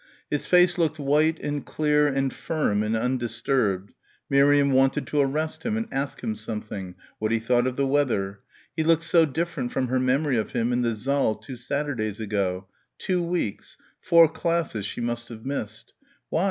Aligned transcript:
His 0.31 0.47
face 0.47 0.79
looked 0.79 0.97
white 0.97 1.37
and 1.41 1.63
clear 1.63 2.07
and 2.07 2.33
firm 2.33 2.81
and 2.81 2.95
undisturbed, 2.97 3.93
Miriam 4.31 4.71
wanted 4.71 5.05
to 5.05 5.19
arrest 5.21 5.61
him 5.61 5.77
and 5.77 5.87
ask 5.91 6.23
him 6.23 6.33
something 6.33 6.95
what 7.19 7.31
he 7.31 7.37
thought 7.39 7.67
of 7.67 7.75
the 7.75 7.85
weather 7.85 8.39
he 8.75 8.83
looked 8.83 9.03
so 9.03 9.25
different 9.27 9.71
from 9.71 9.89
her 9.89 9.99
memory 9.99 10.37
of 10.37 10.53
him 10.53 10.73
in 10.73 10.81
the 10.81 10.95
saal 10.95 11.35
two 11.35 11.55
Saturdays 11.55 12.19
ago 12.19 12.65
two 12.97 13.21
weeks 13.21 13.77
four 13.99 14.27
classes 14.27 14.87
she 14.87 15.01
must 15.01 15.29
have 15.29 15.45
missed. 15.45 15.93
Why? 16.29 16.39